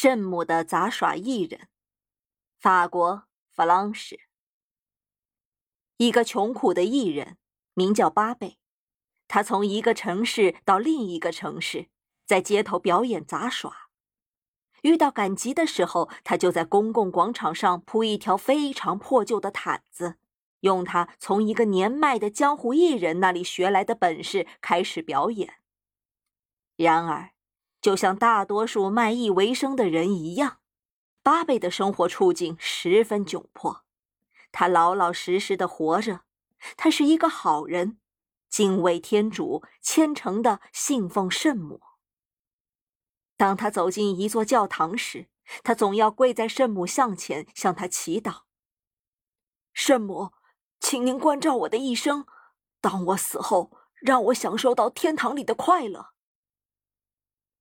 [0.00, 1.66] 圣母的杂耍艺人，
[2.60, 4.16] 法国弗朗什。
[5.96, 7.36] 一个穷苦的艺人，
[7.74, 8.60] 名叫巴贝。
[9.26, 11.88] 他从一个城市到另一个城市，
[12.24, 13.88] 在街头表演杂耍。
[14.82, 20.14] 遇到赶集的时候，他就在公共广场上铺一条非常破旧的毯子，
[20.60, 25.54] 用他从一个年迈的江湖艺人那里学来的本事开始表演。
[26.76, 27.32] 然而，
[27.80, 30.58] 就像大多数卖艺为生的人一样，
[31.22, 33.84] 巴贝的生活处境十分窘迫。
[34.50, 36.22] 他老老实实的活着，
[36.76, 37.98] 他是一个好人，
[38.48, 41.80] 敬畏天主，虔诚的信奉圣母。
[43.36, 45.28] 当他走进一座教堂时，
[45.62, 48.40] 他总要跪在圣母像前向他祈祷
[49.72, 50.32] ：“圣母，
[50.80, 52.26] 请您关照我的一生，
[52.80, 53.70] 当我死后，
[54.00, 56.08] 让我享受到天堂里的快乐。”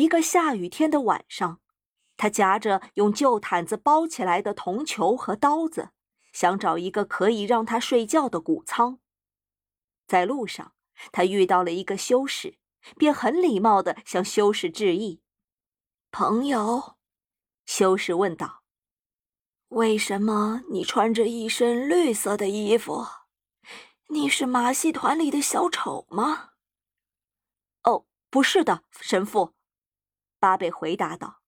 [0.00, 1.60] 一个下雨天的晚上，
[2.16, 5.90] 他夹着用旧毯子包起来的铜球和刀子，
[6.32, 8.98] 想找一个可以让他睡觉的谷仓。
[10.06, 10.72] 在路上，
[11.12, 12.56] 他遇到了一个修士，
[12.96, 15.20] 便很礼貌地向修士致意。
[16.10, 16.96] 朋友，
[17.66, 18.62] 修士问道
[19.68, 23.06] ：“为什么你穿着一身绿色的衣服？
[24.08, 26.52] 你是马戏团里的小丑吗
[27.84, 29.52] ？”“哦，不是的，神父。”
[30.40, 31.42] 巴贝回答道：“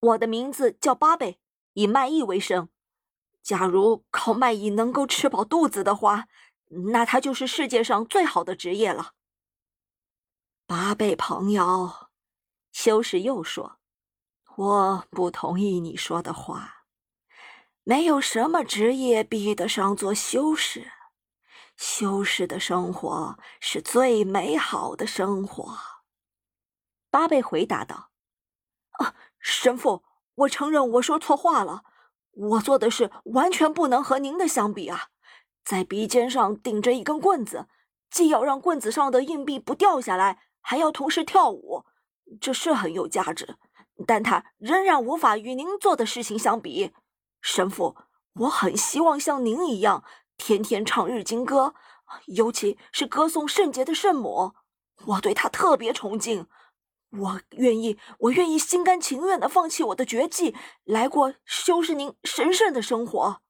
[0.00, 1.38] 我的名字叫巴贝，
[1.74, 2.68] 以卖艺为生。
[3.40, 6.26] 假如靠卖艺能够吃饱肚子的话，
[6.92, 9.12] 那他就是世界上最好的职业了。”
[10.66, 12.08] 巴贝朋友，
[12.72, 13.78] 修士又说
[14.56, 16.86] ：“我不同意你说的话。
[17.84, 20.90] 没有什么职业比得上做修士。
[21.76, 25.78] 修士的生活是最美好的生活。”
[27.14, 28.10] 巴贝回答道
[28.98, 30.02] ：“啊，神父，
[30.34, 31.84] 我承认我说错话了。
[32.32, 35.10] 我做的事完全不能和您的相比啊！
[35.64, 37.68] 在鼻尖上顶着一根棍子，
[38.10, 41.84] 既要让棍子上的硬币不掉下来，还要同时跳舞，
[42.40, 43.58] 这是很有价值，
[44.04, 46.90] 但它仍然无法与您做的事情相比。
[47.40, 47.96] 神父，
[48.40, 50.02] 我很希望像您一样，
[50.36, 51.76] 天天唱日经歌，
[52.26, 54.54] 尤其是歌颂圣洁的圣母，
[55.06, 56.48] 我对她特别崇敬。”
[57.16, 60.54] 我愿意，我愿意心甘情愿的放弃我的绝技，
[60.84, 63.40] 来过修士您神圣的生活。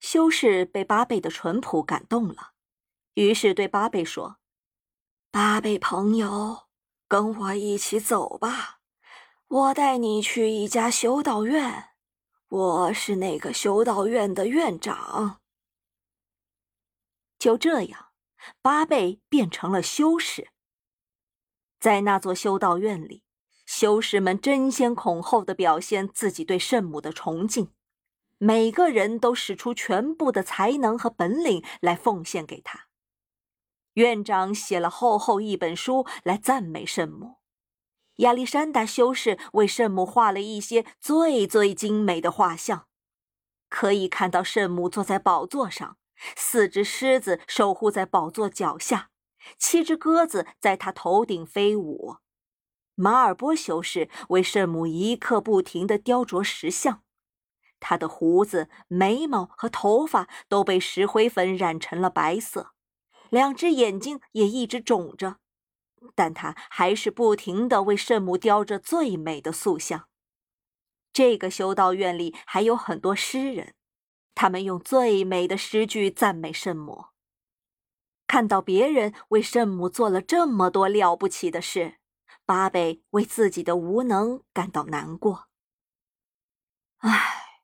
[0.00, 2.54] 修士被巴贝的淳朴感动了，
[3.14, 4.38] 于是对巴贝说
[5.30, 6.68] ：“巴贝朋友，
[7.06, 8.80] 跟我一起走吧，
[9.46, 11.90] 我带你去一家修道院，
[12.48, 15.40] 我是那个修道院的院长。”
[17.38, 18.08] 就这样，
[18.60, 20.50] 巴贝变成了修士。
[21.82, 23.24] 在那座修道院里，
[23.66, 27.72] 修士们争先恐后的表现自己对圣母的崇敬，
[28.38, 32.86] 每个人都使出全部的才能和本领来奉献给他。
[33.94, 37.38] 院长写了厚厚一本书来赞美圣母，
[38.18, 42.86] 亚历山大修士为圣母画了一些最最精美的画像，
[43.68, 45.96] 可以看到圣母坐在宝座上，
[46.36, 49.08] 四只狮子守护在宝座脚下。
[49.58, 52.16] 七只鸽子在他头顶飞舞，
[52.94, 57.02] 马尔波修士为圣母一刻不停地雕琢石像，
[57.80, 62.72] 他的胡子、眉毛和头发都被石灰粉染成了白色，
[63.30, 65.38] 两只眼睛也一直肿着，
[66.14, 70.08] 但他还是不停地为圣母雕着最美的塑像。
[71.12, 73.74] 这个修道院里还有很多诗人，
[74.34, 77.11] 他们用最美的诗句赞美圣母。
[78.32, 81.98] 看到别人为圣母做了这么多了不起的事，
[82.46, 85.48] 巴贝为自己的无能感到难过。
[87.00, 87.60] 唉，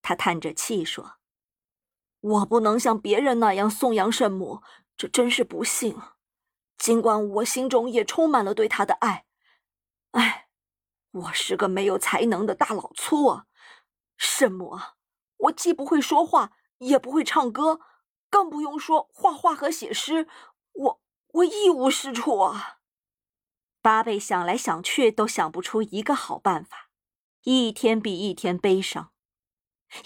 [0.00, 1.14] 他叹着气说
[2.22, 4.62] ：“我不能像别人那样颂扬圣母，
[4.96, 6.00] 这真是不幸。
[6.78, 9.26] 尽管我心中也充满了对她的爱。
[10.12, 10.46] 唉，
[11.10, 13.46] 我是个没有才能的大老粗啊！
[14.16, 14.94] 圣母啊，
[15.38, 17.80] 我既不会说话，也不会唱歌。”
[18.34, 20.26] 更不用说画画和写诗，
[20.72, 21.00] 我
[21.34, 22.80] 我一无是处啊！
[23.80, 26.90] 巴贝想来想去都想不出一个好办法，
[27.44, 29.12] 一天比一天悲伤。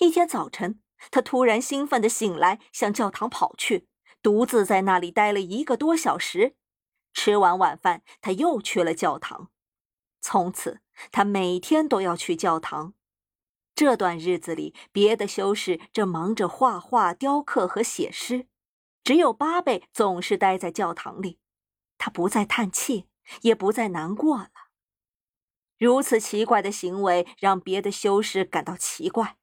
[0.01, 3.89] 一天早晨，他突然兴奋地醒来，向教堂跑去，
[4.23, 6.55] 独自在那里待了一个多小时。
[7.15, 9.49] 吃完晚饭，他又去了教堂。
[10.21, 12.93] 从此，他每天都要去教堂。
[13.79, 18.49] 这段日子里，别的修士正忙着画画、雕刻和写诗，
[19.05, 21.39] 只有巴贝总是待在教堂里。
[21.97, 23.07] 他不再叹气，
[23.43, 24.51] 也不再难过了。
[25.79, 29.37] 如此奇怪的行为让别的修士感到奇怪，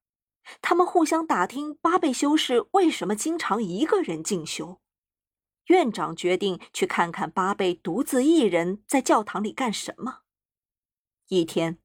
[0.62, 4.82] 他们互相打听巴贝修士为什么经常一个人进修。
[5.68, 10.24] 院长决定去看看巴贝独自一人在教堂里干什么。
[11.30, 11.80] 一天，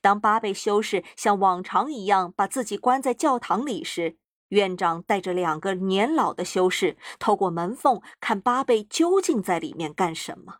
[0.00, 4.16] 当巴贝修士像往常一样把自己关在教堂里时，
[4.48, 10.58] 院长带着两个年老的修士透过门缝看巴贝究竟在里面干什么。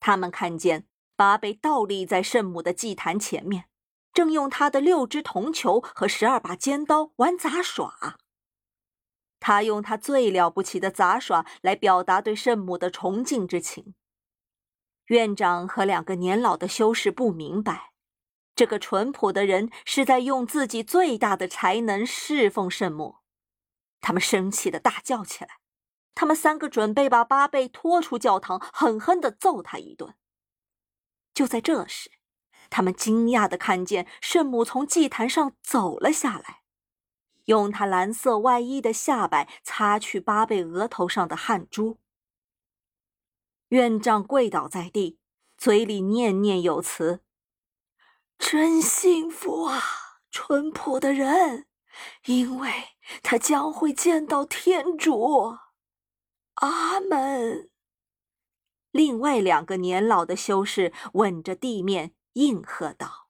[0.00, 0.86] 他们看见。
[1.18, 3.64] 巴贝倒立在圣母的祭坛前面，
[4.12, 8.18] 正用他的六只铜球和十二把尖刀玩杂耍。
[9.40, 13.94] 他用他最了不起的杂耍来表达对圣母的崇敬之情。
[15.06, 17.92] 院长和两个年老的修士不明白，
[18.56, 23.18] 这个淳朴的人是在用自己最大的才能侍奉圣母。
[24.00, 25.60] 他们生气的大叫起来。
[26.14, 30.14] 他们三个准备把巴贝拖出教堂，狠狠地揍他一顿。
[31.34, 32.10] 就在这时，
[32.70, 36.62] 他们惊讶地看见圣母从祭坛上走了下来，
[37.44, 41.98] 用她蓝色外衣的下摆擦去巴贝额头上的汗珠。
[43.68, 45.18] 院长跪倒在地，
[45.58, 47.20] 嘴里念念有词
[48.38, 49.82] ：“真幸福啊，
[50.30, 51.66] 淳朴的人，
[52.26, 52.70] 因为
[53.22, 55.56] 他将会见到天主。”
[56.56, 57.70] 阿门。
[58.90, 63.25] 另外两个年老的修士吻着地面，应和道。